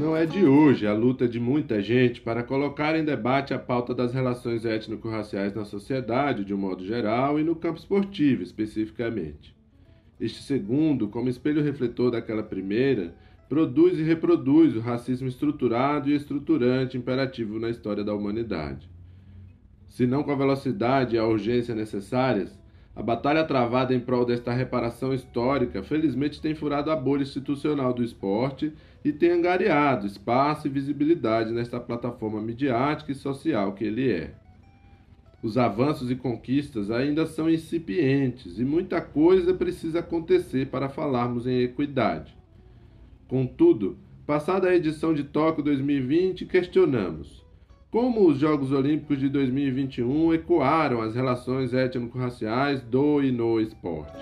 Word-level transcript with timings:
não 0.00 0.16
é 0.16 0.24
de 0.24 0.46
hoje 0.46 0.86
a 0.86 0.94
luta 0.94 1.28
de 1.28 1.38
muita 1.38 1.82
gente 1.82 2.22
para 2.22 2.42
colocar 2.42 2.96
em 2.96 3.04
debate 3.04 3.52
a 3.52 3.58
pauta 3.58 3.94
das 3.94 4.14
relações 4.14 4.64
étnico-raciais 4.64 5.54
na 5.54 5.66
sociedade 5.66 6.42
de 6.42 6.54
um 6.54 6.56
modo 6.56 6.82
geral 6.82 7.38
e 7.38 7.44
no 7.44 7.54
campo 7.54 7.78
esportivo 7.78 8.42
especificamente. 8.42 9.54
Este 10.18 10.42
segundo, 10.42 11.08
como 11.08 11.28
espelho 11.28 11.62
refletor 11.62 12.12
daquela 12.12 12.42
primeira, 12.42 13.14
produz 13.46 13.98
e 13.98 14.02
reproduz 14.02 14.74
o 14.74 14.80
racismo 14.80 15.28
estruturado 15.28 16.08
e 16.08 16.14
estruturante 16.14 16.96
imperativo 16.96 17.58
na 17.58 17.68
história 17.68 18.02
da 18.02 18.14
humanidade. 18.14 18.88
Se 19.86 20.06
não 20.06 20.22
com 20.22 20.32
a 20.32 20.36
velocidade 20.36 21.14
e 21.14 21.18
a 21.18 21.26
urgência 21.26 21.74
necessárias, 21.74 22.58
a 22.94 23.02
batalha 23.02 23.44
travada 23.44 23.94
em 23.94 24.00
prol 24.00 24.24
desta 24.24 24.52
reparação 24.52 25.14
histórica 25.14 25.82
felizmente 25.82 26.40
tem 26.40 26.54
furado 26.54 26.90
a 26.90 26.96
bolha 26.96 27.22
institucional 27.22 27.92
do 27.92 28.02
esporte 28.02 28.72
e 29.04 29.12
tem 29.12 29.30
angariado 29.30 30.06
espaço 30.06 30.66
e 30.66 30.70
visibilidade 30.70 31.52
nesta 31.52 31.78
plataforma 31.78 32.42
midiática 32.42 33.12
e 33.12 33.14
social 33.14 33.72
que 33.72 33.84
ele 33.84 34.10
é. 34.10 34.34
Os 35.42 35.56
avanços 35.56 36.10
e 36.10 36.16
conquistas 36.16 36.90
ainda 36.90 37.24
são 37.26 37.48
incipientes 37.48 38.58
e 38.58 38.64
muita 38.64 39.00
coisa 39.00 39.54
precisa 39.54 40.00
acontecer 40.00 40.66
para 40.66 40.88
falarmos 40.88 41.46
em 41.46 41.62
equidade. 41.62 42.36
Contudo, 43.26 43.96
passada 44.26 44.68
a 44.68 44.74
edição 44.74 45.14
de 45.14 45.24
Tóquio 45.24 45.64
2020, 45.64 46.44
questionamos 46.44 47.39
como 47.90 48.28
os 48.28 48.38
Jogos 48.38 48.70
Olímpicos 48.70 49.18
de 49.18 49.28
2021 49.28 50.32
ecoaram 50.32 51.02
as 51.02 51.16
relações 51.16 51.74
étnico-raciais 51.74 52.80
do 52.82 53.20
e 53.20 53.32
no 53.32 53.60
esporte. 53.60 54.16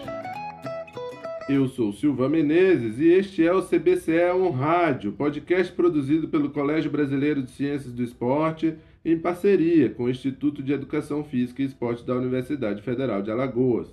Eu 1.50 1.68
sou 1.68 1.92
Silva 1.92 2.30
Menezes 2.30 2.98
e 2.98 3.08
este 3.08 3.46
é 3.46 3.52
o 3.52 3.62
CBCE 3.62 4.32
On 4.34 4.50
Rádio, 4.50 5.12
podcast 5.12 5.70
produzido 5.74 6.28
pelo 6.28 6.48
Colégio 6.48 6.90
Brasileiro 6.90 7.42
de 7.42 7.50
Ciências 7.50 7.92
do 7.92 8.02
Esporte 8.02 8.74
em 9.04 9.18
parceria 9.18 9.90
com 9.90 10.04
o 10.04 10.10
Instituto 10.10 10.62
de 10.62 10.72
Educação 10.72 11.22
Física 11.22 11.60
e 11.62 11.66
Esporte 11.66 12.06
da 12.06 12.14
Universidade 12.14 12.80
Federal 12.80 13.20
de 13.20 13.30
Alagoas. 13.30 13.88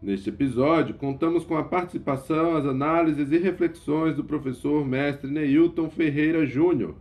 Neste 0.00 0.28
episódio, 0.28 0.94
contamos 0.96 1.44
com 1.44 1.56
a 1.56 1.64
participação, 1.64 2.54
as 2.54 2.66
análises 2.66 3.32
e 3.32 3.38
reflexões 3.38 4.14
do 4.14 4.24
professor 4.24 4.86
mestre 4.86 5.30
Neilton 5.30 5.88
Ferreira 5.88 6.44
Júnior, 6.44 6.94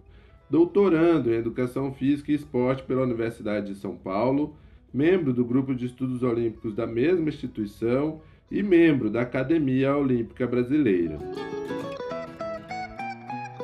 doutorando 0.53 1.33
em 1.33 1.37
Educação 1.37 1.91
Física 1.91 2.31
e 2.31 2.35
Esporte 2.35 2.83
pela 2.83 3.01
Universidade 3.01 3.73
de 3.73 3.75
São 3.75 3.97
Paulo, 3.97 4.55
membro 4.93 5.33
do 5.33 5.43
Grupo 5.43 5.73
de 5.73 5.87
Estudos 5.87 6.21
Olímpicos 6.21 6.75
da 6.75 6.85
mesma 6.85 7.27
instituição 7.27 8.21
e 8.51 8.61
membro 8.61 9.09
da 9.09 9.23
Academia 9.23 9.97
Olímpica 9.97 10.45
Brasileira. 10.45 11.17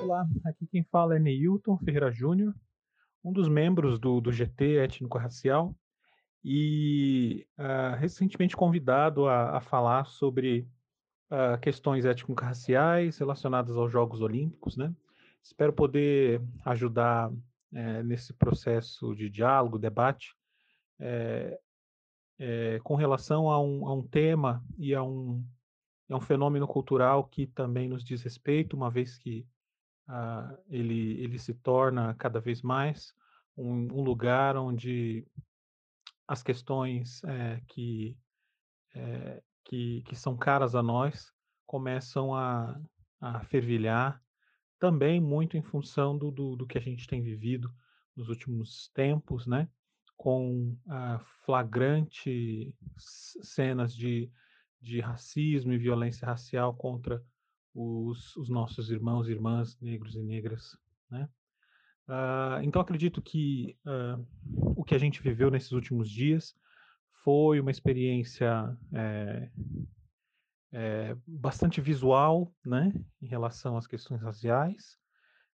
Olá, 0.01 0.27
aqui 0.43 0.65
quem 0.65 0.83
fala 0.83 1.15
é 1.15 1.19
Neilton 1.19 1.77
Ferreira 1.77 2.11
Júnior, 2.11 2.55
um 3.23 3.31
dos 3.31 3.47
membros 3.47 3.99
do, 3.99 4.19
do 4.19 4.31
GT 4.31 4.77
Étnico-Racial 4.77 5.75
e 6.43 7.45
uh, 7.59 7.97
recentemente 7.99 8.57
convidado 8.57 9.27
a, 9.27 9.57
a 9.57 9.61
falar 9.61 10.07
sobre 10.07 10.67
uh, 11.29 11.55
questões 11.61 12.03
étnico-raciais 12.03 13.19
relacionadas 13.19 13.77
aos 13.77 13.91
Jogos 13.91 14.21
Olímpicos, 14.21 14.75
né? 14.75 14.91
Espero 15.43 15.73
poder 15.73 16.41
ajudar 16.65 17.31
é, 17.73 18.03
nesse 18.03 18.33
processo 18.33 19.15
de 19.15 19.29
diálogo, 19.29 19.77
debate, 19.77 20.35
é, 20.99 21.59
é, 22.39 22.79
com 22.83 22.95
relação 22.95 23.49
a 23.49 23.61
um, 23.61 23.87
a 23.87 23.93
um, 23.93 24.01
tema 24.01 24.63
e 24.77 24.95
a 24.95 25.03
um, 25.03 25.45
a 26.09 26.17
um 26.17 26.21
fenômeno 26.21 26.67
cultural 26.67 27.25
que 27.25 27.47
também 27.47 27.87
nos 27.87 28.03
diz 28.03 28.23
respeito, 28.23 28.75
uma 28.75 28.89
vez 28.89 29.17
que 29.17 29.45
uh, 30.07 30.57
ele, 30.67 31.21
ele 31.21 31.37
se 31.37 31.53
torna 31.53 32.15
cada 32.15 32.39
vez 32.39 32.61
mais 32.61 33.13
um, 33.55 33.87
um 33.93 34.01
lugar 34.01 34.57
onde 34.57 35.27
as 36.27 36.41
questões 36.41 37.21
que, 37.67 38.15
que, 39.65 40.03
que, 40.03 40.15
são 40.15 40.37
caras 40.37 40.75
a 40.75 40.83
nós 40.83 41.33
começam 41.65 42.35
a, 42.35 42.79
a 43.19 43.43
fervilhar, 43.45 44.21
também 44.79 45.19
muito 45.19 45.57
em 45.57 45.61
função 45.61 46.17
do, 46.17 46.31
do, 46.31 46.55
do, 46.55 46.65
que 46.65 46.77
a 46.77 46.81
gente 46.81 47.07
tem 47.07 47.21
vivido 47.21 47.69
nos 48.15 48.29
últimos 48.29 48.89
tempos, 48.93 49.45
né? 49.45 49.67
com 50.15 50.75
ah, 50.89 51.19
flagrante 51.45 52.75
cenas 52.97 53.95
de, 53.95 54.29
de 54.81 54.99
racismo 54.99 55.71
e 55.71 55.77
violência 55.77 56.25
racial 56.25 56.73
contra 56.75 57.23
os, 57.73 58.35
os 58.35 58.49
nossos 58.49 58.91
irmãos 58.91 59.27
e 59.27 59.31
irmãs 59.31 59.79
negros 59.79 60.15
e 60.15 60.21
negras. 60.21 60.77
Né? 61.09 61.29
Uh, 62.07 62.63
então 62.63 62.81
acredito 62.81 63.21
que 63.21 63.77
uh, 63.85 64.25
o 64.75 64.83
que 64.83 64.95
a 64.95 64.97
gente 64.97 65.21
viveu 65.21 65.49
nesses 65.49 65.71
últimos 65.71 66.09
dias 66.09 66.55
foi 67.23 67.59
uma 67.59 67.71
experiência 67.71 68.77
é, 68.93 69.49
é, 70.71 71.15
bastante 71.25 71.81
visual, 71.81 72.53
né, 72.65 72.93
em 73.21 73.27
relação 73.27 73.77
às 73.77 73.87
questões 73.87 74.21
raciais, 74.21 74.97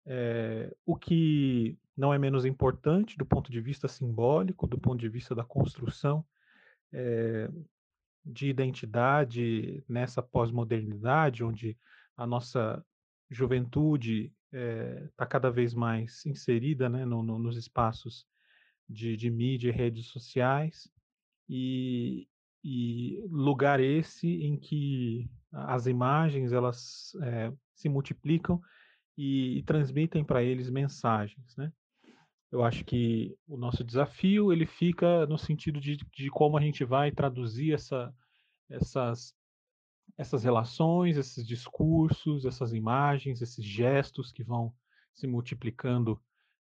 é, 0.06 0.76
o 0.86 0.96
que 0.96 1.78
não 1.96 2.14
é 2.14 2.18
menos 2.18 2.46
importante 2.46 3.18
do 3.18 3.26
ponto 3.26 3.52
de 3.52 3.60
vista 3.60 3.88
simbólico, 3.88 4.68
do 4.68 4.80
ponto 4.80 5.00
de 5.00 5.10
vista 5.10 5.36
da 5.36 5.44
construção 5.44 6.26
de 8.26 8.48
identidade 8.48 9.84
nessa 9.88 10.22
pós-modernidade, 10.22 11.44
onde 11.44 11.78
a 12.18 12.26
nossa 12.26 12.84
juventude 13.30 14.34
está 14.52 15.26
é, 15.26 15.28
cada 15.28 15.52
vez 15.52 15.74
mais 15.74 16.26
inserida 16.26 16.90
né, 16.90 17.06
no, 17.06 17.22
no, 17.22 17.38
nos 17.38 17.56
espaços 17.56 18.26
de, 18.88 19.16
de, 19.16 19.30
mídia 19.30 19.70
e 19.70 19.72
redes 19.72 20.08
sociais, 20.08 20.90
e, 21.48 22.28
e, 22.64 23.22
lugar 23.30 23.80
esse 23.80 24.28
em 24.28 24.58
que 24.58 25.30
as 25.52 25.88
imagens 25.88 26.52
elas 26.52 27.12
é, 27.24 27.52
se 27.74 27.90
multiplicam 27.90 28.62
e, 29.18 29.60
e 29.60 29.64
transmitem 29.64 30.24
para 30.24 30.44
eles 30.44 30.70
mensagens, 30.70 31.56
né? 31.58 31.72
Eu 32.52 32.64
acho 32.64 32.84
que 32.84 33.36
o 33.48 33.58
nosso 33.58 33.84
desafio 33.84 34.52
ele 34.52 34.66
fica 34.66 35.26
no 35.28 35.38
sentido 35.38 35.80
de, 35.80 35.98
de 35.98 36.30
como 36.32 36.58
a 36.58 36.62
gente 36.62 36.84
vai 36.84 37.12
traduzir 37.12 37.74
essa, 37.74 38.12
essas 38.70 39.36
essas 40.18 40.44
relações, 40.44 41.18
esses 41.18 41.46
discursos, 41.46 42.46
essas 42.46 42.74
imagens, 42.74 43.42
esses 43.42 43.64
gestos 43.64 44.32
que 44.32 44.44
vão 44.44 44.74
se 45.14 45.28
multiplicando 45.28 46.20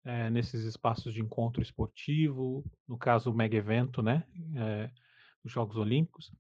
é, 0.03 0.29
nesses 0.29 0.63
espaços 0.63 1.13
de 1.13 1.21
encontro 1.21 1.61
esportivo, 1.61 2.63
no 2.87 2.97
caso 2.97 3.31
o 3.31 3.33
mega 3.33 3.55
evento, 3.55 4.01
né, 4.01 4.23
é, 4.55 4.91
os 5.43 5.51
Jogos 5.51 5.77
Olímpicos. 5.77 6.31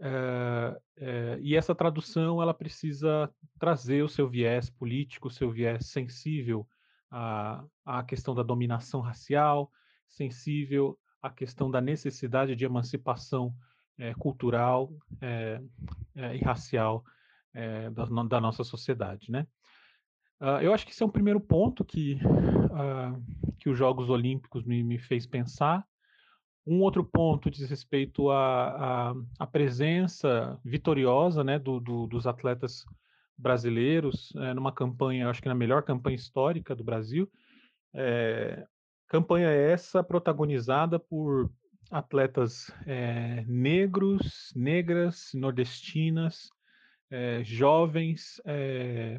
É, 0.00 1.38
e 1.40 1.56
essa 1.56 1.74
tradução 1.74 2.42
ela 2.42 2.52
precisa 2.52 3.32
trazer 3.58 4.02
o 4.02 4.08
seu 4.08 4.28
viés 4.28 4.68
político, 4.68 5.28
o 5.28 5.30
seu 5.30 5.50
viés 5.50 5.86
sensível 5.86 6.66
à, 7.10 7.64
à 7.84 8.02
questão 8.02 8.34
da 8.34 8.42
dominação 8.42 9.00
racial, 9.00 9.70
sensível 10.08 10.98
à 11.22 11.30
questão 11.30 11.70
da 11.70 11.80
necessidade 11.80 12.56
de 12.56 12.64
emancipação 12.64 13.54
é, 13.98 14.12
cultural 14.14 14.92
é, 15.20 15.60
é, 16.16 16.36
e 16.36 16.40
racial 16.40 17.04
da, 17.92 18.04
da, 18.24 18.40
nossa 18.40 18.64
sociedade, 18.64 19.30
né? 19.30 19.46
Uh, 20.40 20.60
eu 20.60 20.74
acho 20.74 20.84
que 20.84 20.92
esse 20.92 21.02
é 21.02 21.06
um 21.06 21.10
primeiro 21.10 21.40
ponto 21.40 21.84
que, 21.84 22.14
uh, 22.14 23.54
que 23.58 23.68
os 23.68 23.78
Jogos 23.78 24.10
Olímpicos 24.10 24.64
me, 24.64 24.82
me, 24.82 24.98
fez 24.98 25.26
pensar. 25.26 25.86
Um 26.66 26.80
outro 26.80 27.04
ponto 27.04 27.50
diz 27.50 27.68
respeito 27.68 28.30
à, 28.30 29.10
à, 29.10 29.14
à 29.38 29.46
presença 29.46 30.58
vitoriosa 30.64 31.44
né, 31.44 31.58
do, 31.58 31.78
do, 31.78 32.06
dos 32.06 32.26
atletas 32.26 32.86
brasileiros 33.36 34.32
é, 34.36 34.54
numa 34.54 34.72
campanha, 34.72 35.28
acho 35.28 35.42
que 35.42 35.48
na 35.48 35.54
melhor 35.54 35.82
campanha 35.82 36.16
histórica 36.16 36.74
do 36.74 36.82
Brasil. 36.82 37.30
É, 37.92 38.64
campanha 39.08 39.48
essa 39.48 40.02
protagonizada 40.02 40.98
por 40.98 41.50
atletas 41.90 42.70
é, 42.86 43.44
negros, 43.46 44.52
negras, 44.56 45.30
nordestinas, 45.34 46.48
jovens 47.44 48.40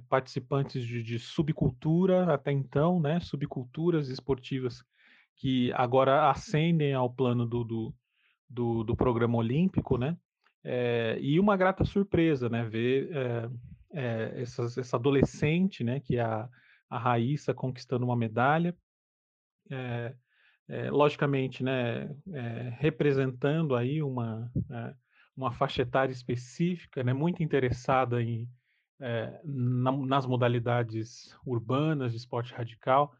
participantes 0.09 0.85
de, 0.85 1.01
de, 1.01 1.17
subcultura 1.17 2.33
até 2.33 2.51
então, 2.51 2.99
né, 2.99 3.21
subculturas 3.21 4.09
esportivas 4.09 4.83
que 5.35 5.71
agora 5.73 6.29
ascendem 6.29 6.93
ao 6.93 7.09
plano 7.09 7.45
do, 7.45 7.63
do, 7.63 7.95
do, 8.49 8.83
do 8.83 8.95
programa 8.95 9.37
olímpico, 9.37 9.97
né, 9.97 10.17
e 11.21 11.39
uma 11.39 11.55
grata 11.55 11.85
surpresa, 11.85 12.49
né, 12.49 12.63
ver 12.63 13.09
essas, 13.91 14.77
essa 14.77 14.97
adolescente, 14.97 15.83
né, 15.83 15.99
que 15.99 16.17
é 16.17 16.21
a, 16.21 16.49
a 16.89 16.97
Raíssa 16.97 17.53
conquistando 17.53 18.05
uma 18.05 18.15
medalha, 18.15 18.75
é, 19.69 20.15
é, 20.67 20.89
logicamente, 20.89 21.63
né, 21.63 22.09
é, 22.33 22.73
representando 22.79 23.75
aí 23.75 24.01
uma, 24.01 24.51
é, 24.69 24.95
uma 25.35 25.51
faixa 25.51 25.81
etária 25.81 26.11
específica, 26.11 27.03
né, 27.03 27.13
muito 27.13 27.43
interessada 27.43 28.21
em, 28.21 28.49
é, 28.99 29.39
na, 29.43 29.91
nas 29.91 30.25
modalidades 30.25 31.35
urbanas 31.45 32.11
de 32.11 32.17
esporte 32.17 32.53
radical. 32.53 33.15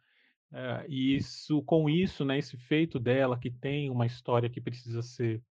É, 0.54 0.86
e 0.88 1.16
isso, 1.16 1.62
com 1.64 1.90
isso, 1.90 2.24
né, 2.24 2.38
esse 2.38 2.58
feito 2.58 3.00
dela, 3.00 3.38
que 3.38 3.52
tem 3.52 3.90
uma 3.90 4.06
história 4.06 4.50
que 4.50 4.62
precisa 4.62 5.02
ser 5.02 5.44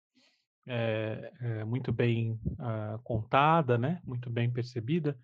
é, 0.66 1.32
é, 1.40 1.64
muito 1.64 1.92
bem 1.92 2.40
uh, 2.52 2.98
contada, 3.02 3.76
né, 3.76 4.00
muito 4.04 4.30
bem 4.30 4.50
percebida, 4.50 5.18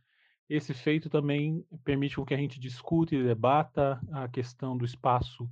esse 0.49 0.75
feito 0.75 1.09
também 1.09 1.65
permite 1.85 2.23
que 2.25 2.35
a 2.35 2.37
gente 2.37 2.61
discute 2.61 3.15
e 3.15 3.23
debata 3.23 4.01
a 4.13 4.29
questão 4.29 4.77
do 4.77 4.85
espaço 4.85 5.49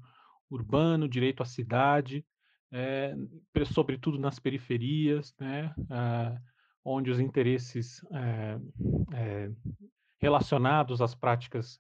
urbano, 0.51 1.09
direito 1.09 1.43
à 1.43 1.47
cidade, 1.47 2.27
é, 2.71 3.15
sobretudo 3.73 4.19
nas 4.19 4.39
periferias, 4.39 5.35
né, 5.39 5.73
uh, 5.79 6.39
onde 6.85 7.11
os 7.11 7.21
interesses 7.21 8.03
relacionados 10.21 11.01
às 11.01 11.15
práticas 11.15 11.79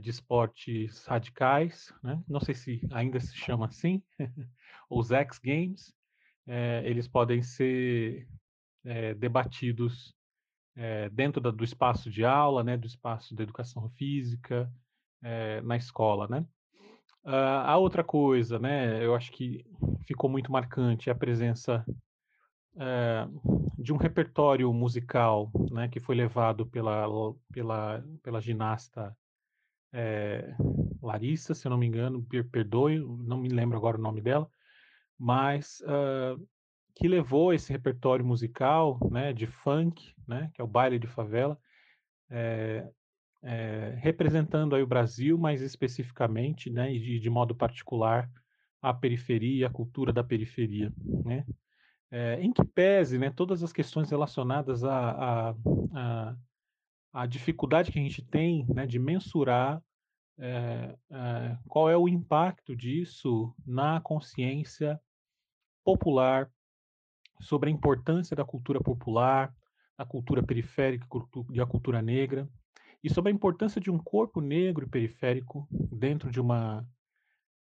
de 0.00 0.10
esportes 0.10 1.04
radicais, 1.06 1.92
né? 2.02 2.22
não 2.28 2.40
sei 2.40 2.54
se 2.54 2.80
ainda 2.92 3.18
se 3.18 3.34
chama 3.34 3.66
assim, 3.66 4.02
os 4.88 5.10
X 5.10 5.38
Games, 5.38 5.92
eles 6.84 7.08
podem 7.08 7.42
ser 7.42 8.28
debatidos 9.18 10.14
dentro 11.12 11.40
da, 11.40 11.50
do 11.50 11.64
espaço 11.64 12.10
de 12.10 12.24
aula, 12.24 12.62
né, 12.62 12.76
do 12.76 12.86
espaço 12.86 13.34
da 13.34 13.42
educação 13.42 13.88
física, 13.90 14.72
na 15.64 15.76
escola, 15.76 16.28
né? 16.28 16.46
Uh, 17.24 17.62
a 17.64 17.76
outra 17.76 18.02
coisa, 18.02 18.58
né, 18.58 19.04
eu 19.04 19.14
acho 19.14 19.30
que 19.30 19.64
ficou 20.06 20.28
muito 20.28 20.50
marcante 20.50 21.08
é 21.08 21.12
a 21.12 21.16
presença 21.16 21.84
de 23.78 23.92
um 23.92 23.96
repertório 23.96 24.72
musical, 24.72 25.50
né, 25.70 25.88
que 25.88 26.00
foi 26.00 26.16
levado 26.16 26.66
pela, 26.66 27.06
pela, 27.52 28.02
pela 28.22 28.40
ginasta 28.40 29.14
é, 29.92 30.54
Larissa, 31.02 31.54
se 31.54 31.66
eu 31.66 31.70
não 31.70 31.78
me 31.78 31.86
engano, 31.86 32.26
perdoe, 32.50 32.98
não 32.98 33.38
me 33.38 33.48
lembro 33.48 33.76
agora 33.76 33.98
o 33.98 34.00
nome 34.00 34.20
dela, 34.20 34.48
mas 35.18 35.82
uh, 35.82 36.40
que 36.94 37.08
levou 37.08 37.52
esse 37.52 37.72
repertório 37.72 38.24
musical, 38.24 38.98
né, 39.10 39.32
de 39.32 39.46
funk, 39.46 40.14
né, 40.26 40.50
que 40.54 40.60
é 40.60 40.64
o 40.64 40.68
baile 40.68 40.98
de 40.98 41.06
favela, 41.06 41.58
é, 42.30 42.88
é, 43.42 43.94
representando 43.98 44.74
aí 44.74 44.82
o 44.82 44.86
Brasil, 44.86 45.36
mais 45.36 45.60
especificamente, 45.60 46.70
né, 46.70 46.92
e 46.92 46.98
de, 46.98 47.18
de, 47.18 47.30
modo 47.30 47.54
particular, 47.54 48.30
a 48.80 48.92
periferia, 48.92 49.66
a 49.66 49.70
cultura 49.70 50.12
da 50.12 50.24
periferia, 50.24 50.92
né, 51.24 51.44
é, 52.10 52.40
em 52.40 52.52
que 52.52 52.64
pese, 52.64 53.18
né, 53.18 53.30
todas 53.30 53.62
as 53.62 53.72
questões 53.72 54.10
relacionadas 54.10 54.84
à, 54.84 55.10
à, 55.10 55.54
à, 55.94 56.36
à 57.12 57.26
dificuldade 57.26 57.92
que 57.92 57.98
a 57.98 58.02
gente 58.02 58.22
tem, 58.22 58.66
né, 58.68 58.86
de 58.86 58.98
mensurar 58.98 59.82
é, 60.38 60.96
qual 61.68 61.90
é 61.90 61.96
o 61.96 62.08
impacto 62.08 62.74
disso 62.74 63.54
na 63.66 64.00
consciência 64.00 65.00
popular 65.84 66.50
sobre 67.40 67.68
a 67.68 67.72
importância 67.72 68.34
da 68.34 68.44
cultura 68.44 68.80
popular, 68.80 69.54
da 69.96 70.06
cultura 70.06 70.42
periférica 70.42 71.06
e 71.52 71.60
a 71.60 71.66
cultura 71.66 72.00
negra, 72.00 72.48
e 73.02 73.10
sobre 73.10 73.30
a 73.30 73.34
importância 73.34 73.80
de 73.80 73.90
um 73.90 73.98
corpo 73.98 74.40
negro 74.40 74.86
e 74.86 74.88
periférico 74.88 75.66
dentro 75.70 76.30
de 76.30 76.40
uma 76.40 76.86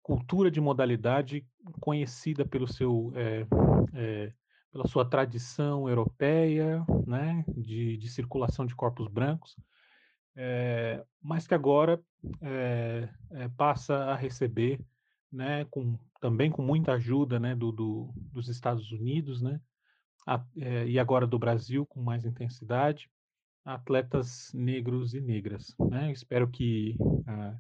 cultura 0.01 0.51
de 0.51 0.62
modalidade 0.62 1.46
conhecida 1.80 2.46
pelo 2.46 2.68
seu, 2.68 3.12
é, 3.16 3.48
é, 3.94 4.34
pela 4.74 4.88
sua 4.88 5.06
tradição 5.06 5.88
europeia, 5.88 6.84
né, 7.06 7.46
de, 7.48 7.96
de 7.96 8.10
circulação 8.10 8.66
de 8.66 8.75
corpos 8.75 9.08
brancos, 9.08 9.56
é, 10.36 11.06
mas 11.22 11.46
que 11.46 11.54
agora 11.54 12.02
passa 13.56 13.96
a 13.96 14.16
receber, 14.16 14.81
né, 15.31 15.66
com, 15.66 15.96
também 16.20 16.50
com 16.50 16.64
muita 16.64 16.94
ajuda 16.94 17.40
né, 17.40 17.56
do, 17.56 17.72
do 17.72 18.12
dos 18.16 18.50
Estados 18.50 18.92
Unidos, 18.92 19.44
né, 19.44 19.62
a, 20.25 20.44
e 20.88 20.98
agora 20.98 21.28
do 21.28 21.38
Brasil 21.38 21.86
com 21.86 22.02
mais 22.02 22.25
intensidade, 22.25 23.10
atletas 23.64 24.52
negros 24.54 25.14
e 25.14 25.22
negras. 25.22 25.75
Né? 25.80 26.12
Espero 26.12 26.50
que 26.50 26.96
uh, 27.00 27.58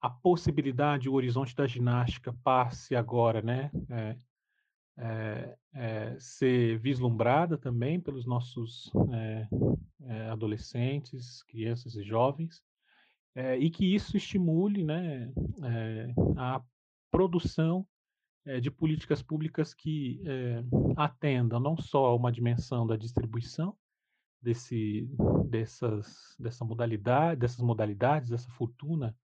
a 0.00 0.10
possibilidade, 0.10 1.08
o 1.08 1.14
horizonte 1.14 1.56
da 1.56 1.66
ginástica 1.66 2.34
passe 2.44 2.94
agora, 2.94 3.40
né, 3.40 3.70
é, 4.96 5.04
é, 5.04 5.56
é, 5.74 6.16
ser 6.20 6.78
vislumbrada 6.78 7.58
também 7.58 8.00
pelos 8.00 8.26
nossos 8.26 8.92
adolescentes, 10.30 11.42
crianças 11.44 11.96
e 11.96 12.02
jovens, 12.02 12.62
e 13.58 13.70
que 13.70 13.94
isso 13.94 14.16
estimule, 14.16 14.84
né, 14.84 15.32
a 16.36 16.62
produção 17.10 17.86
de 18.60 18.70
políticas 18.70 19.22
públicas 19.22 19.72
que 19.72 20.20
atendam 20.96 21.58
não 21.58 21.76
só 21.76 22.06
a 22.06 22.14
uma 22.14 22.30
dimensão 22.30 22.86
da 22.86 22.96
distribuição, 22.96 23.76
desse, 24.40 25.08
dessas, 25.48 26.36
dessa 26.38 26.64
modalidade, 26.64 27.40
dessas 27.40 27.60
modalidades, 27.60 28.28
dessa 28.28 28.50
fortuna 28.50 29.16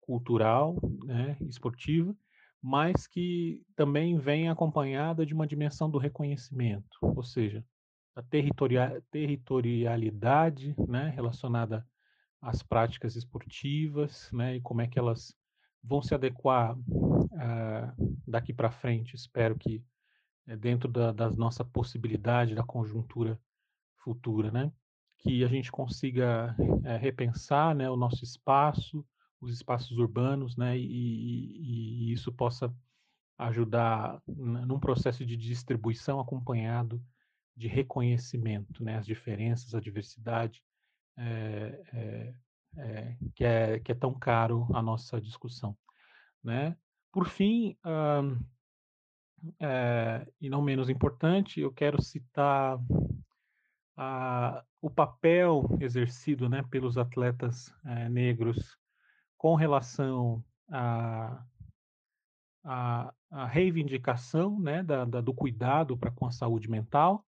cultural, 0.00 0.80
né, 1.04 1.36
esportiva, 1.42 2.16
mas 2.62 3.06
que 3.06 3.62
também 3.76 4.18
vem 4.18 4.48
acompanhada 4.48 5.24
de 5.24 5.34
uma 5.34 5.46
dimensão 5.46 5.90
do 5.90 5.98
reconhecimento, 5.98 6.98
ou 7.00 7.22
seja, 7.22 7.64
a 8.14 8.22
territoria, 8.22 9.02
territorialidade 9.10 10.74
né, 10.88 11.10
relacionada 11.14 11.86
às 12.40 12.62
práticas 12.62 13.16
esportivas 13.16 14.30
né, 14.32 14.56
e 14.56 14.60
como 14.60 14.80
é 14.80 14.88
que 14.88 14.98
elas 14.98 15.34
vão 15.82 16.02
se 16.02 16.14
adequar 16.14 16.76
uh, 16.76 18.16
daqui 18.26 18.52
para 18.52 18.70
frente. 18.70 19.14
Espero 19.14 19.56
que 19.56 19.82
é, 20.46 20.56
dentro 20.56 20.90
da, 20.90 21.12
da 21.12 21.30
nossa 21.30 21.64
possibilidade, 21.64 22.54
da 22.54 22.62
conjuntura 22.62 23.38
futura, 23.98 24.50
né? 24.50 24.72
Que 25.18 25.44
a 25.44 25.48
gente 25.48 25.70
consiga 25.70 26.56
é, 26.84 26.96
repensar, 26.96 27.74
né, 27.74 27.90
o 27.90 27.96
nosso 27.96 28.24
espaço, 28.24 29.04
os 29.40 29.52
espaços 29.52 29.96
urbanos, 29.98 30.56
né, 30.56 30.76
e, 30.76 30.82
e, 30.82 32.10
e 32.10 32.12
isso 32.12 32.32
possa 32.32 32.74
ajudar 33.38 34.20
num 34.26 34.80
processo 34.80 35.24
de 35.24 35.36
distribuição 35.36 36.18
acompanhado 36.18 37.00
de 37.56 37.68
reconhecimento, 37.68 38.82
né, 38.82 38.96
as 38.96 39.06
diferenças, 39.06 39.74
a 39.74 39.80
diversidade, 39.80 40.62
é, 41.16 41.82
é, 41.92 42.34
é, 42.76 43.16
que, 43.34 43.44
é, 43.44 43.80
que 43.80 43.90
é 43.90 43.94
tão 43.94 44.14
caro 44.14 44.68
a 44.72 44.80
nossa 44.80 45.20
discussão, 45.20 45.76
né? 46.42 46.76
Por 47.10 47.26
fim, 47.28 47.76
e 50.40 50.48
não 50.48 50.62
menos 50.62 50.88
importante, 50.88 51.60
eu 51.60 51.72
quero 51.72 52.00
citar 52.00 52.78
o 54.80 54.90
papel 54.90 55.64
exercido 55.80 56.48
né, 56.48 56.62
pelos 56.70 56.96
atletas 56.96 57.74
é, 57.84 58.08
negros 58.08 58.78
com 59.38 59.54
relação 59.54 60.44
à 60.68 61.42
a, 62.64 63.46
reivindicação 63.46 64.58
né, 64.58 64.82
da, 64.82 65.04
da, 65.04 65.20
do 65.20 65.32
cuidado 65.32 65.96
para 65.96 66.10
com 66.10 66.26
a 66.26 66.32
saúde 66.32 66.68
mental 66.68 67.24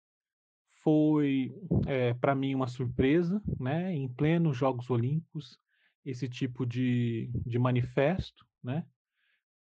foi 0.82 1.54
é, 1.86 2.14
para 2.14 2.34
mim 2.34 2.56
uma 2.56 2.68
surpresa, 2.68 3.42
né, 3.60 3.94
em 3.94 4.08
plenos 4.08 4.56
Jogos 4.56 4.90
Olímpicos, 4.90 5.60
esse 6.06 6.30
tipo 6.30 6.66
de, 6.66 7.30
de 7.46 7.60
manifesto, 7.60 8.46
né, 8.64 8.86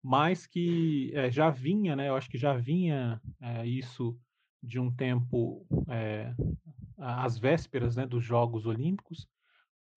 mas 0.03 0.47
que 0.47 1.11
é, 1.15 1.31
já 1.31 1.51
vinha, 1.51 1.97
né, 1.97 2.09
eu 2.09 2.17
acho 2.17 2.29
que 2.29 2.37
já 2.37 2.55
vinha 2.55 3.21
é, 3.41 3.67
isso 3.67 4.19
de 4.63 4.79
um 4.79 4.91
tempo 4.91 5.67
às 6.99 7.39
vésperas 7.39 7.97
né, 7.97 8.07
dos 8.07 8.25
Jogos 8.25 8.67
Olímpicos, 8.67 9.29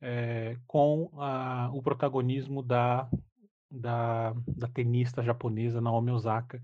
é, 0.02 0.58
com 0.68 1.10
a, 1.20 1.70
o 1.74 1.82
protagonismo 1.82 2.62
da, 2.62 3.10
da, 3.70 4.34
da, 4.48 4.68
tenista 4.68 5.24
japonesa 5.24 5.82
Naomi 5.82 6.12
Osaka, 6.12 6.62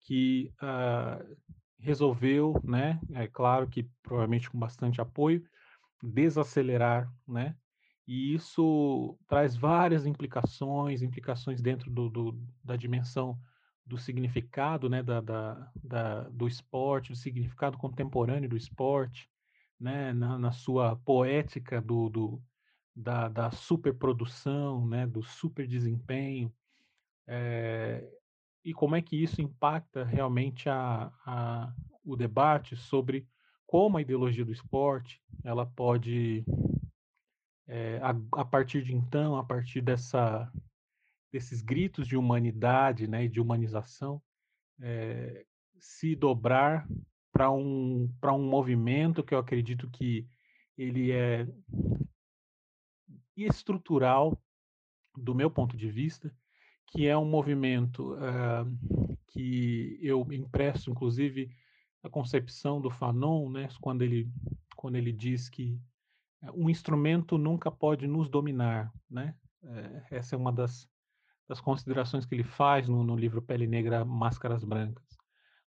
que 0.00 0.52
uh, 0.62 1.36
resolveu, 1.78 2.60
né, 2.62 3.00
é 3.14 3.26
claro 3.26 3.66
que 3.68 3.88
provavelmente 4.02 4.50
com 4.50 4.58
bastante 4.58 5.00
apoio, 5.00 5.42
desacelerar, 6.02 7.10
né, 7.26 7.56
e 8.06 8.34
isso 8.34 9.18
traz 9.26 9.56
várias 9.56 10.06
implicações, 10.06 11.02
implicações 11.02 11.60
dentro 11.60 11.90
do, 11.90 12.08
do 12.08 12.40
da 12.62 12.76
dimensão 12.76 13.36
do 13.84 13.98
significado, 13.98 14.88
né, 14.88 15.02
da, 15.02 15.20
da, 15.20 15.70
da, 15.82 16.20
do 16.28 16.46
esporte, 16.46 17.12
do 17.12 17.16
significado 17.16 17.78
contemporâneo 17.78 18.48
do 18.48 18.56
esporte, 18.56 19.28
né, 19.78 20.12
na, 20.12 20.38
na 20.38 20.52
sua 20.52 20.96
poética 20.96 21.80
do, 21.80 22.08
do 22.08 22.42
da, 22.96 23.28
da 23.28 23.50
superprodução, 23.50 24.86
né, 24.86 25.06
do 25.06 25.22
super 25.22 25.66
desempenho, 25.66 26.50
é, 27.26 28.08
e 28.64 28.72
como 28.72 28.96
é 28.96 29.02
que 29.02 29.22
isso 29.22 29.42
impacta 29.42 30.02
realmente 30.02 30.68
a, 30.68 31.12
a, 31.26 31.72
o 32.02 32.16
debate 32.16 32.74
sobre 32.74 33.28
como 33.66 33.98
a 33.98 34.00
ideologia 34.00 34.44
do 34.44 34.52
esporte 34.52 35.20
ela 35.44 35.66
pode 35.66 36.44
é, 37.68 37.98
a, 38.02 38.10
a, 38.40 38.44
partir 38.44 38.82
de 38.82 38.94
então, 38.94 39.36
a 39.36 39.44
partir 39.44 39.80
dessa, 39.80 40.50
desses 41.32 41.60
gritos 41.60 42.06
de 42.06 42.16
humanidade 42.16 43.08
né, 43.08 43.24
e 43.24 43.28
de 43.28 43.40
humanização, 43.40 44.22
é, 44.80 45.44
se 45.78 46.14
dobrar 46.14 46.88
para 47.32 47.50
um, 47.50 48.08
um 48.24 48.48
movimento 48.48 49.22
que 49.22 49.34
eu 49.34 49.38
acredito 49.38 49.90
que 49.90 50.26
ele 50.78 51.10
é 51.10 51.46
estrutural 53.36 54.40
do 55.16 55.34
meu 55.34 55.50
ponto 55.50 55.76
de 55.76 55.90
vista, 55.90 56.34
que 56.88 57.06
é 57.06 57.16
um 57.16 57.24
movimento 57.24 58.14
uh, 58.14 59.18
que 59.28 59.98
eu 60.00 60.26
empresto, 60.32 60.90
inclusive, 60.90 61.50
a 62.02 62.08
concepção 62.08 62.80
do 62.80 62.90
Fanon, 62.90 63.50
né, 63.50 63.68
quando 63.80 64.02
ele, 64.02 64.30
quando 64.76 64.96
ele 64.96 65.12
diz 65.12 65.48
que 65.48 65.80
um 66.54 66.70
instrumento 66.70 67.38
nunca 67.38 67.70
pode 67.70 68.06
nos 68.06 68.28
dominar, 68.28 68.92
né? 69.10 69.34
É, 69.64 70.16
essa 70.16 70.34
é 70.34 70.38
uma 70.38 70.52
das, 70.52 70.88
das 71.48 71.60
considerações 71.60 72.24
que 72.24 72.34
ele 72.34 72.44
faz 72.44 72.88
no, 72.88 73.02
no, 73.02 73.16
livro 73.16 73.42
Pele 73.42 73.66
Negra, 73.66 74.04
Máscaras 74.04 74.62
Brancas. 74.62 75.04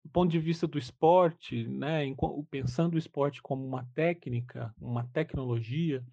Do 0.05 0.11
ponto 0.11 0.31
de 0.31 0.39
vista 0.39 0.67
do 0.67 0.79
esporte, 0.79 1.67
né, 1.67 2.05
em, 2.05 2.17
pensando 2.51 2.95
o 2.95 2.99
esporte 2.99 3.41
como 3.41 3.67
uma 3.67 3.85
técnica, 3.95 4.75
uma 4.81 5.05
tecnologia, 5.05 6.05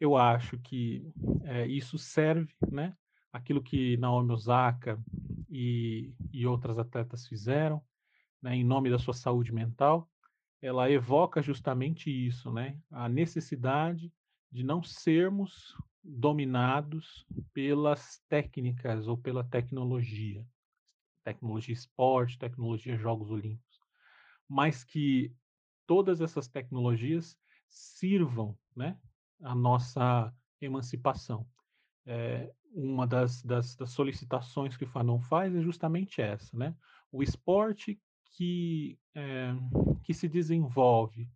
eu 0.00 0.16
acho 0.16 0.58
que 0.58 1.12
é, 1.44 1.66
isso 1.66 1.98
serve, 1.98 2.54
né? 2.70 2.96
Aquilo 3.32 3.62
que 3.62 3.96
Naomi 3.96 4.32
Osaka 4.32 4.98
e, 5.50 6.14
e 6.32 6.46
outras 6.46 6.78
atletas 6.78 7.26
fizeram, 7.26 7.82
né, 8.40 8.54
em 8.54 8.64
nome 8.64 8.90
da 8.90 8.98
sua 8.98 9.14
saúde 9.14 9.52
mental, 9.52 10.08
ela 10.62 10.90
evoca 10.90 11.42
justamente 11.42 12.10
isso, 12.10 12.52
né? 12.52 12.78
A 12.90 13.08
necessidade 13.08 14.12
de 14.50 14.62
não 14.62 14.82
sermos 14.82 15.76
dominados 16.02 17.26
pelas 17.52 18.22
técnicas 18.28 19.08
ou 19.08 19.18
pela 19.18 19.44
tecnologia, 19.44 20.46
tecnologia 21.22 21.74
esporte, 21.74 22.38
tecnologia 22.38 22.96
jogos 22.96 23.30
olímpicos, 23.30 23.78
mas 24.48 24.84
que 24.84 25.34
todas 25.86 26.20
essas 26.20 26.48
tecnologias 26.48 27.36
sirvam, 27.68 28.58
né, 28.74 28.98
a 29.42 29.54
nossa 29.54 30.34
emancipação. 30.60 31.46
É, 32.06 32.52
uma 32.72 33.06
das, 33.06 33.42
das, 33.42 33.74
das, 33.74 33.90
solicitações 33.90 34.76
que 34.76 34.84
o 34.84 34.88
Fanon 34.88 35.20
faz 35.20 35.54
é 35.54 35.60
justamente 35.60 36.20
essa, 36.20 36.56
né? 36.56 36.74
O 37.10 37.22
esporte 37.22 38.00
que, 38.32 38.98
é, 39.14 39.52
que 40.02 40.12
se 40.14 40.28
desenvolve 40.28 41.30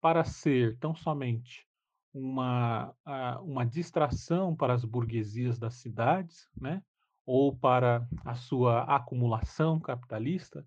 para 0.00 0.24
ser 0.24 0.78
tão 0.78 0.94
somente 0.94 1.66
uma, 2.12 2.94
uma 3.42 3.64
distração 3.64 4.56
para 4.56 4.74
as 4.74 4.84
burguesias 4.84 5.58
das 5.58 5.74
cidades, 5.74 6.48
né? 6.58 6.82
ou 7.30 7.54
para 7.54 8.08
a 8.24 8.34
sua 8.34 8.84
acumulação 8.84 9.78
capitalista, 9.78 10.66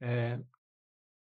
é, 0.00 0.40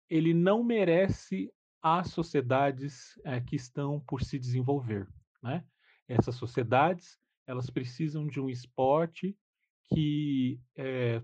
ele 0.06 0.34
não 0.34 0.62
merece 0.62 1.50
as 1.82 2.08
sociedades 2.08 3.18
é, 3.24 3.40
que 3.40 3.56
estão 3.56 4.00
por 4.00 4.22
se 4.22 4.38
desenvolver. 4.38 5.08
Né? 5.42 5.64
Essas 6.08 6.34
sociedades 6.34 7.18
elas 7.46 7.68
precisam 7.68 8.26
de 8.26 8.40
um 8.40 8.48
esporte 8.48 9.36
que 9.92 10.60
é, 10.76 11.20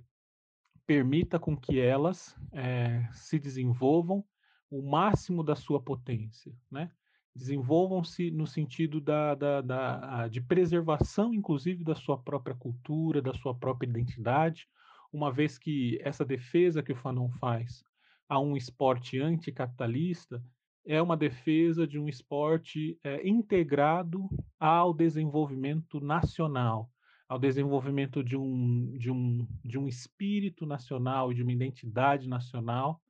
permita 0.86 1.38
com 1.38 1.56
que 1.56 1.78
elas 1.78 2.34
é, 2.52 3.08
se 3.12 3.38
desenvolvam 3.38 4.24
o 4.70 4.82
máximo 4.82 5.44
da 5.44 5.54
sua 5.54 5.80
potência, 5.80 6.52
né? 6.70 6.90
Desenvolvam-se 7.34 8.30
no 8.30 8.46
sentido 8.46 9.00
da, 9.00 9.34
da, 9.34 9.60
da, 9.60 10.28
de 10.28 10.40
preservação, 10.40 11.34
inclusive, 11.34 11.84
da 11.84 11.94
sua 11.94 12.18
própria 12.18 12.56
cultura, 12.56 13.20
da 13.20 13.34
sua 13.34 13.54
própria 13.54 13.88
identidade, 13.88 14.66
uma 15.12 15.30
vez 15.30 15.58
que 15.58 16.00
essa 16.02 16.24
defesa 16.24 16.82
que 16.82 16.92
o 16.92 16.96
Fanon 16.96 17.28
faz 17.32 17.84
a 18.28 18.38
um 18.40 18.56
esporte 18.56 19.20
anticapitalista 19.20 20.42
é 20.86 21.02
uma 21.02 21.16
defesa 21.16 21.86
de 21.86 21.98
um 21.98 22.08
esporte 22.08 22.98
é, 23.02 23.26
integrado 23.28 24.28
ao 24.58 24.94
desenvolvimento 24.94 26.00
nacional, 26.00 26.88
ao 27.28 27.38
desenvolvimento 27.38 28.22
de 28.22 28.36
um, 28.36 28.96
de 28.96 29.10
um, 29.10 29.46
de 29.64 29.78
um 29.78 29.88
espírito 29.88 30.64
nacional 30.64 31.32
e 31.32 31.34
de 31.34 31.42
uma 31.42 31.52
identidade 31.52 32.28
nacional 32.28 33.00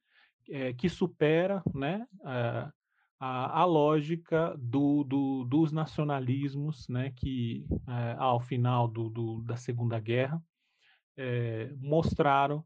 é, 0.49 0.73
que 0.73 0.89
supera 0.89 1.63
né, 1.75 2.07
a, 2.25 2.73
a, 3.21 3.61
a 3.61 3.65
lógica 3.67 4.57
do, 4.59 5.05
do, 5.05 5.45
dos 5.45 5.71
nacionalismos 5.71 6.89
né, 6.89 7.13
que, 7.15 7.67
é, 7.87 8.17
ao 8.19 8.41
final 8.41 8.89
do, 8.89 9.43
da 9.43 9.57
Segunda 9.57 10.01
Guerra, 10.01 10.43
mostraram 11.81 12.63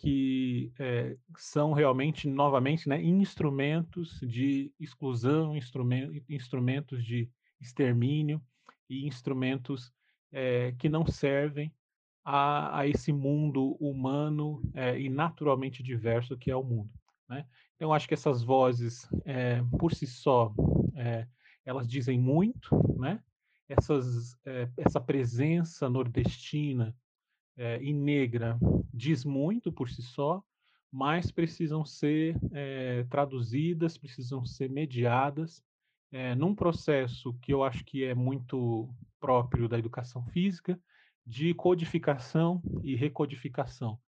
que 0.00 0.72
é, 0.78 1.14
são 1.36 1.72
realmente, 1.72 2.26
novamente, 2.26 2.88
né, 2.88 3.02
instrumentos 3.02 4.18
de 4.22 4.72
exclusão, 4.80 5.54
instrumentos, 5.54 6.22
instrumentos 6.26 7.04
de 7.04 7.28
extermínio 7.60 8.40
e 8.88 9.06
instrumentos 9.06 9.92
é, 10.32 10.72
que 10.78 10.88
não 10.88 11.06
servem 11.06 11.70
a, 12.24 12.78
a 12.78 12.86
esse 12.86 13.12
mundo 13.12 13.76
humano 13.78 14.62
é, 14.72 14.98
e 14.98 15.10
naturalmente 15.10 15.82
diverso 15.82 16.36
que 16.36 16.50
é 16.50 16.56
o 16.56 16.64
mundo. 16.64 16.90
Né? 17.28 17.46
Então, 17.76 17.92
acho 17.92 18.08
que 18.08 18.14
essas 18.14 18.42
vozes, 18.42 19.06
por 19.78 19.94
si 19.94 20.06
só, 20.06 20.52
elas 21.64 21.86
dizem 21.86 22.18
muito, 22.18 22.68
né? 22.98 23.22
Essas, 23.68 24.36
essa 24.76 25.00
presença 25.00 25.88
nordestina 25.88 26.94
e 27.56 27.92
negra 27.92 28.58
diz 28.92 29.24
muito 29.24 29.70
por 29.70 29.90
si 29.90 30.02
só, 30.02 30.42
mas 30.90 31.30
precisam 31.30 31.84
ser 31.84 32.36
traduzidas, 33.08 33.98
precisam 33.98 34.44
ser 34.44 34.70
mediadas 34.70 35.62
é, 36.10 36.34
num 36.34 36.54
processo 36.54 37.32
que 37.34 37.52
eu 37.52 37.62
acho 37.62 37.84
que 37.84 38.04
é 38.04 38.14
muito 38.14 38.92
próprio 39.20 39.68
da 39.68 39.78
educação 39.78 40.24
física, 40.26 40.80
de 41.24 41.54
codificação 41.54 42.60
e 42.82 42.96
recodificação, 42.96 43.98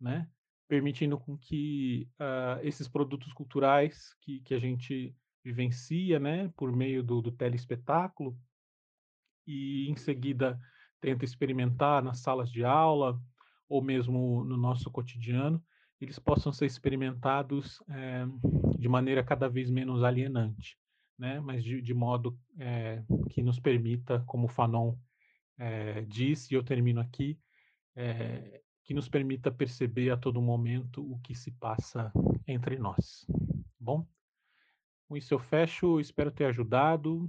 né? 0.00 0.28
permitindo 0.66 1.18
com 1.18 1.36
que 1.36 2.08
uh, 2.18 2.58
esses 2.62 2.88
produtos 2.88 3.32
culturais 3.32 4.14
que, 4.20 4.40
que 4.40 4.54
a 4.54 4.58
gente 4.58 5.14
vivencia 5.44 6.18
né, 6.18 6.50
por 6.56 6.74
meio 6.74 7.02
do, 7.02 7.20
do 7.20 7.30
telespetáculo 7.30 8.36
e 9.46 9.88
em 9.90 9.94
seguida 9.94 10.58
tenta 11.04 11.24
experimentar 11.24 12.02
nas 12.02 12.20
salas 12.20 12.50
de 12.50 12.64
aula 12.64 13.20
ou 13.68 13.82
mesmo 13.82 14.42
no 14.44 14.56
nosso 14.56 14.90
cotidiano, 14.90 15.62
eles 16.00 16.18
possam 16.18 16.52
ser 16.52 16.66
experimentados 16.66 17.82
é, 17.88 18.24
de 18.78 18.88
maneira 18.88 19.22
cada 19.22 19.48
vez 19.48 19.70
menos 19.70 20.02
alienante 20.02 20.78
né? 21.18 21.40
mas 21.40 21.62
de, 21.62 21.80
de 21.80 21.94
modo 21.94 22.38
é, 22.58 23.02
que 23.30 23.42
nos 23.42 23.58
permita, 23.58 24.22
como 24.26 24.46
o 24.46 24.48
Fanon 24.48 24.96
é, 25.58 26.02
disse, 26.02 26.52
e 26.52 26.56
eu 26.56 26.62
termino 26.62 27.00
aqui, 27.00 27.38
que 28.82 28.92
nos 28.92 29.08
permita 29.08 29.52
perceber 29.52 30.10
a 30.10 30.16
todo 30.16 30.42
momento 30.42 31.00
o 31.00 31.20
que 31.20 31.32
se 31.32 31.52
passa 31.52 32.12
entre 32.44 32.76
nós. 32.76 33.24
Bom, 33.78 34.04
com 35.06 35.16
isso 35.16 35.32
eu 35.32 35.38
fecho, 35.38 36.00
espero 36.00 36.32
ter 36.32 36.46
ajudado, 36.46 37.28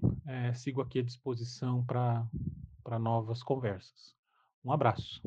sigo 0.55 0.81
aqui 0.81 0.97
à 0.97 1.03
disposição 1.03 1.85
para 2.85 2.99
novas 2.99 3.41
conversas. 3.41 4.15
Um 4.63 4.71
abraço. 4.71 5.19